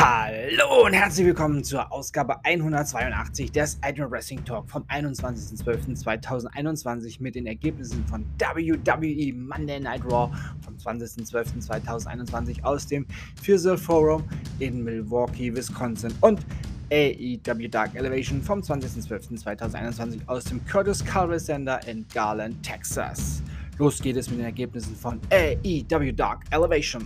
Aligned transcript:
Hallo 0.00 0.86
und 0.86 0.92
herzlich 0.92 1.26
willkommen 1.26 1.64
zur 1.64 1.90
Ausgabe 1.90 2.36
182 2.44 3.50
des 3.50 3.80
Ultimate 3.84 4.12
Wrestling 4.12 4.44
Talk 4.44 4.70
vom 4.70 4.84
21.12.2021 4.84 7.20
mit 7.20 7.34
den 7.34 7.46
Ergebnissen 7.46 8.06
von 8.06 8.24
WWE 8.38 9.34
Monday 9.34 9.80
Night 9.80 10.04
Raw 10.04 10.32
vom 10.60 10.76
20.12.2021 10.76 12.62
aus 12.62 12.86
dem 12.86 13.08
Fuser 13.42 13.76
Forum 13.76 14.22
in 14.60 14.84
Milwaukee, 14.84 15.52
Wisconsin 15.52 16.14
und 16.20 16.46
AEW 16.92 17.66
Dark 17.68 17.96
Elevation 17.96 18.40
vom 18.40 18.60
20.12.2021 18.60 20.20
aus 20.28 20.44
dem 20.44 20.64
Curtis 20.66 21.04
Culver 21.04 21.38
Center 21.38 21.80
in 21.88 22.06
Garland, 22.14 22.62
Texas. 22.62 23.42
Los 23.78 24.00
geht 24.00 24.16
es 24.16 24.30
mit 24.30 24.38
den 24.38 24.46
Ergebnissen 24.46 24.94
von 24.94 25.20
AEW 25.32 26.12
Dark 26.12 26.44
Elevation. 26.52 27.04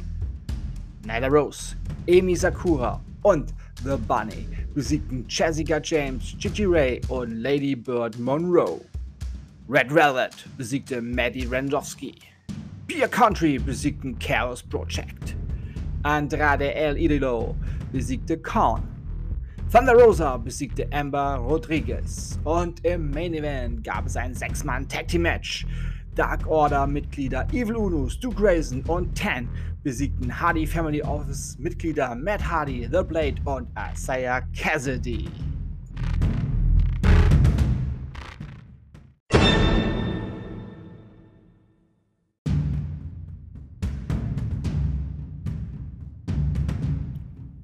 Nyla 1.04 1.30
Rose, 1.30 1.76
Amy 2.08 2.36
Sakura 2.36 3.00
und 3.22 3.52
The 3.82 3.96
Bunny 3.96 4.46
besiegten 4.74 5.24
Jessica 5.28 5.80
James, 5.82 6.36
Gigi 6.38 6.64
Ray 6.64 7.00
und 7.08 7.42
Lady 7.42 7.74
Bird 7.74 8.18
Monroe. 8.18 8.80
Red 9.68 9.90
Velvet 9.90 10.46
besiegte 10.56 11.02
Maddie 11.02 11.46
Randowski. 11.46 12.14
Beer 12.86 13.08
Country 13.08 13.58
besiegten 13.58 14.16
Chaos 14.18 14.62
Project. 14.62 15.34
Andrade 16.04 16.72
El 16.74 16.96
Idolo 16.96 17.56
besiegte 17.92 18.36
Khan. 18.36 18.82
Thunder 19.72 19.94
Rosa 19.94 20.36
besiegte 20.36 20.86
Amber 20.92 21.36
Rodriguez. 21.36 22.38
Und 22.44 22.84
im 22.84 23.10
Main 23.10 23.34
Event 23.34 23.82
gab 23.82 24.06
es 24.06 24.16
ein 24.16 24.34
6-Mann-Tag-Team-Match 24.34 25.66
Dark 26.14 26.46
Order-Mitglieder 26.46 27.46
Evil 27.52 27.76
Uno, 27.76 28.08
Stu 28.08 28.30
Grayson 28.30 28.82
und 28.82 29.16
Tan 29.16 29.48
besiegten 29.82 30.40
Hardy 30.40 30.66
Family 30.66 31.02
Office-Mitglieder 31.02 32.14
Matt 32.14 32.48
Hardy, 32.48 32.88
The 32.90 33.02
Blade 33.02 33.36
und 33.44 33.68
Isaiah 33.92 34.42
Cassidy. 34.56 35.28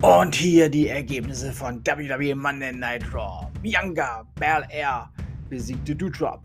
Und 0.00 0.34
hier 0.34 0.68
die 0.70 0.88
Ergebnisse 0.88 1.52
von 1.52 1.84
WWE 1.84 2.34
Monday 2.34 2.72
Night 2.72 3.12
Raw. 3.12 3.50
Bianca 3.60 4.24
Belair 4.36 5.10
besiegte 5.50 5.94
Doudrop. 5.94 6.40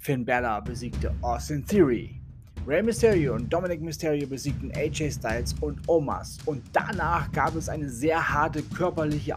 Finn 0.00 0.24
Balor 0.24 0.62
besiegte 0.62 1.14
Austin 1.20 1.62
Theory. 1.66 2.18
Rey 2.66 2.82
Mysterio 2.82 3.34
und 3.34 3.52
Dominic 3.52 3.82
Mysterio 3.82 4.26
besiegten 4.26 4.72
AJ 4.74 5.12
Styles 5.12 5.54
und 5.60 5.86
Omas. 5.86 6.38
Und 6.46 6.62
danach 6.72 7.30
gab 7.32 7.54
es 7.54 7.68
eine 7.68 7.86
sehr 7.90 8.32
harte 8.32 8.62
körperliche 8.62 9.36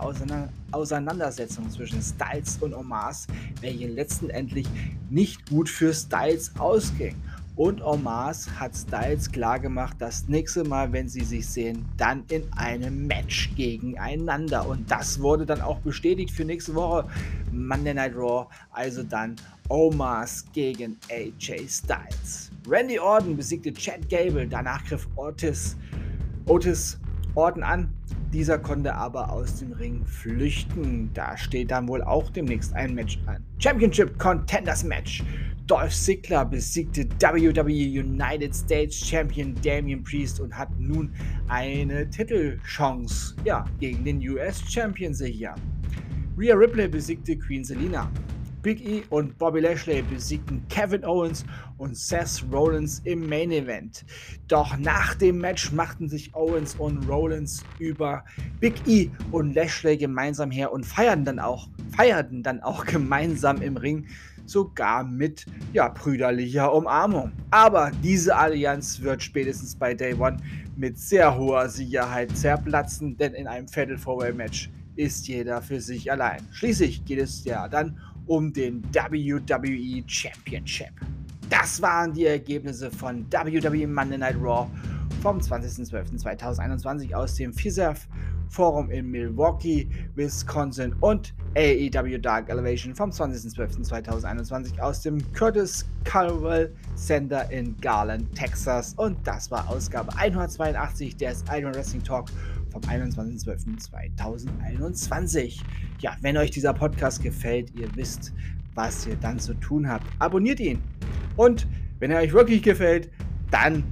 Auseinandersetzung 0.71 1.69
zwischen 1.69 2.01
Styles 2.01 2.59
und 2.61 2.73
Omas, 2.73 3.27
welche 3.59 3.87
letztendlich 3.87 4.65
nicht 5.09 5.49
gut 5.49 5.67
für 5.67 5.93
Styles 5.93 6.53
ausging. 6.57 7.15
Und 7.55 7.83
Omas 7.83 8.49
hat 8.59 8.75
Styles 8.75 9.31
klargemacht, 9.31 10.01
dass 10.01 10.27
nächste 10.27 10.63
Mal, 10.63 10.91
wenn 10.91 11.07
sie 11.07 11.23
sich 11.23 11.47
sehen, 11.47 11.85
dann 11.97 12.23
in 12.29 12.51
einem 12.53 13.05
Match 13.05 13.53
gegeneinander. 13.55 14.67
Und 14.67 14.89
das 14.89 15.19
wurde 15.19 15.45
dann 15.45 15.61
auch 15.61 15.79
bestätigt 15.79 16.31
für 16.31 16.45
nächste 16.45 16.73
Woche 16.73 17.07
Monday 17.51 17.93
Night 17.93 18.15
Raw. 18.15 18.47
Also 18.71 19.03
dann 19.03 19.35
Omas 19.73 20.45
gegen 20.53 20.97
AJ 21.09 21.67
Styles. 21.67 22.51
Randy 22.67 22.99
Orton 22.99 23.35
besiegte 23.35 23.73
Chad 23.73 24.07
Gable. 24.07 24.47
Danach 24.47 24.85
griff 24.85 25.07
Otis, 25.15 25.75
Otis 26.45 26.99
Orton 27.33 27.63
an. 27.63 27.91
Dieser 28.31 28.59
konnte 28.59 28.93
aber 28.93 29.31
aus 29.31 29.57
dem 29.57 29.71
Ring 29.71 30.05
flüchten. 30.05 31.09
Da 31.15 31.35
steht 31.35 31.71
dann 31.71 31.87
wohl 31.87 32.03
auch 32.03 32.29
demnächst 32.29 32.75
ein 32.75 32.93
Match 32.93 33.17
an. 33.25 33.43
Championship 33.57 34.19
Contenders 34.19 34.83
Match. 34.83 35.23
Dolph 35.65 35.91
Ziggler 35.95 36.45
besiegte 36.45 37.09
WWE 37.19 37.99
United 37.99 38.53
States 38.53 38.95
Champion 38.95 39.55
Damian 39.63 40.03
Priest 40.03 40.39
und 40.39 40.55
hat 40.55 40.69
nun 40.77 41.11
eine 41.47 42.07
Titelchance 42.11 43.35
ja, 43.43 43.65
gegen 43.79 44.05
den 44.05 44.19
US 44.29 44.61
Champion 44.71 45.15
sicher. 45.15 45.55
Rhea 46.37 46.53
Ripley 46.53 46.87
besiegte 46.87 47.35
Queen 47.35 47.63
Selina. 47.63 48.07
Big 48.63 48.79
E 48.87 49.03
und 49.09 49.37
Bobby 49.37 49.59
Lashley 49.59 50.01
besiegten 50.01 50.65
Kevin 50.69 51.03
Owens 51.03 51.43
und 51.77 51.97
Seth 51.97 52.45
Rollins 52.49 53.01
im 53.03 53.27
Main 53.27 53.51
Event. 53.51 54.05
Doch 54.47 54.77
nach 54.77 55.15
dem 55.15 55.39
Match 55.39 55.73
machten 55.73 56.07
sich 56.07 56.33
Owens 56.33 56.75
und 56.75 57.05
Rollins 57.09 57.61
über 57.77 58.23
Big 58.61 58.75
E 58.87 59.09
und 59.31 59.53
Lashley 59.53 59.97
gemeinsam 59.97 60.49
her 60.49 60.71
und 60.71 60.85
feierten 60.85 61.25
dann 61.25 61.39
auch, 61.39 61.67
feierten 61.95 62.41
dann 62.41 62.61
auch 62.61 62.85
gemeinsam 62.93 63.61
im 63.61 63.75
Ring, 63.75 64.05
sogar 64.45 65.03
mit 65.03 65.45
ja, 65.73 65.89
brüderlicher 65.89 66.73
Umarmung. 66.73 67.33
Aber 67.51 67.91
diese 68.01 68.33
Allianz 68.33 69.01
wird 69.01 69.21
spätestens 69.21 69.75
bei 69.75 69.93
Day 69.93 70.13
One 70.13 70.37
mit 70.77 70.97
sehr 70.97 71.37
hoher 71.37 71.67
Sicherheit 71.67 72.35
zerplatzen, 72.37 73.17
denn 73.17 73.33
in 73.33 73.45
einem 73.45 73.67
Fatal 73.67 73.97
Four 73.97 74.19
Way 74.19 74.33
Match 74.33 74.69
ist 74.95 75.27
jeder 75.27 75.61
für 75.61 75.81
sich 75.81 76.11
allein. 76.11 76.41
Schließlich 76.51 77.03
geht 77.03 77.19
es 77.19 77.43
ja 77.45 77.67
dann 77.67 77.89
um 77.89 78.12
den 78.53 78.83
WWE 78.93 80.03
Championship. 80.07 80.91
Das 81.49 81.81
waren 81.81 82.13
die 82.13 82.25
Ergebnisse 82.25 82.89
von 82.89 83.25
WWE 83.31 83.87
Monday 83.87 84.17
Night 84.17 84.37
Raw 84.41 84.67
vom 85.21 85.37
20.12.2021 85.37 87.13
aus 87.13 87.35
dem 87.35 87.53
FISERF 87.53 88.07
Forum 88.49 88.91
in 88.91 89.09
Milwaukee, 89.09 89.89
Wisconsin 90.15 90.93
und 91.01 91.33
AEW 91.55 92.19
Dark 92.19 92.49
Elevation 92.49 92.93
vom 92.93 93.09
20.12.2021 93.09 94.79
aus 94.79 95.01
dem 95.01 95.19
Curtis 95.33 95.85
Culwell 96.03 96.73
Center 96.95 97.49
in 97.51 97.75
Garland, 97.81 98.33
Texas. 98.35 98.93
Und 98.97 99.17
das 99.25 99.49
war 99.49 99.67
Ausgabe 99.67 100.15
182 100.17 101.17
des 101.17 101.43
Iron 101.51 101.73
Wrestling 101.73 102.03
Talk 102.03 102.29
vom 102.73 102.81
21.12.2021. 102.81 105.61
Ja, 105.99 106.17
wenn 106.21 106.35
euch 106.35 106.51
dieser 106.51 106.73
Podcast 106.73 107.23
gefällt, 107.23 107.73
ihr 107.79 107.87
wisst, 107.95 108.33
was 108.75 109.07
ihr 109.07 109.15
dann 109.15 109.39
zu 109.39 109.53
tun 109.53 109.87
habt. 109.87 110.05
Abonniert 110.19 110.59
ihn. 110.59 110.81
Und 111.37 111.65
wenn 111.99 112.11
er 112.11 112.19
euch 112.19 112.33
wirklich 112.33 112.61
gefällt, 112.63 113.09
dann 113.51 113.85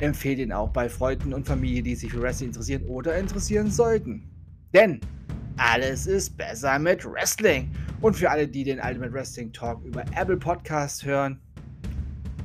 empfehlt 0.00 0.38
ihn 0.38 0.52
auch 0.52 0.68
bei 0.68 0.88
Freunden 0.88 1.34
und 1.34 1.44
Familie, 1.46 1.82
die 1.82 1.96
sich 1.96 2.12
für 2.12 2.22
Wrestling 2.22 2.50
interessieren 2.50 2.84
oder 2.84 3.18
interessieren 3.18 3.68
sollten. 3.70 4.22
Denn 4.72 5.00
alles 5.56 6.06
ist 6.06 6.36
besser 6.36 6.78
mit 6.78 7.04
Wrestling. 7.04 7.72
Und 8.00 8.14
für 8.14 8.30
alle, 8.30 8.46
die 8.46 8.62
den 8.62 8.78
Ultimate 8.78 9.12
Wrestling 9.12 9.52
Talk 9.52 9.84
über 9.84 10.04
Apple 10.14 10.36
Podcast 10.36 11.04
hören, 11.04 11.40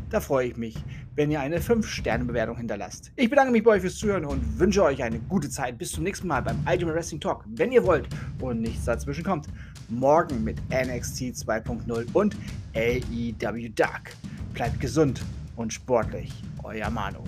da 0.09 0.19
freue 0.19 0.47
ich 0.47 0.57
mich, 0.57 0.83
wenn 1.15 1.31
ihr 1.31 1.39
eine 1.39 1.59
5-Sterne-Bewertung 1.59 2.57
hinterlasst. 2.57 3.11
Ich 3.15 3.29
bedanke 3.29 3.51
mich 3.51 3.63
bei 3.63 3.71
euch 3.71 3.81
fürs 3.81 3.95
Zuhören 3.95 4.25
und 4.25 4.59
wünsche 4.59 4.83
euch 4.83 5.01
eine 5.03 5.19
gute 5.19 5.49
Zeit. 5.49 5.77
Bis 5.77 5.91
zum 5.91 6.03
nächsten 6.03 6.27
Mal 6.27 6.41
beim 6.41 6.57
Ultimate 6.67 6.95
Wrestling 6.95 7.19
Talk, 7.21 7.43
wenn 7.47 7.71
ihr 7.71 7.85
wollt 7.85 8.07
und 8.39 8.61
nichts 8.61 8.85
dazwischen 8.85 9.23
kommt. 9.23 9.47
Morgen 9.89 10.43
mit 10.43 10.59
NXT 10.69 11.35
2.0 11.35 12.05
und 12.13 12.35
AEW 12.75 13.69
Dark. 13.75 14.15
Bleibt 14.53 14.79
gesund 14.79 15.21
und 15.55 15.71
sportlich. 15.73 16.31
Euer 16.63 16.89
Manu. 16.89 17.23